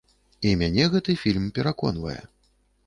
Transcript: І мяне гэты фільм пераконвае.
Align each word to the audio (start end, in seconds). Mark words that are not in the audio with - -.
І 0.51 0.53
мяне 0.61 0.87
гэты 0.95 1.17
фільм 1.25 1.45
пераконвае. 1.59 2.21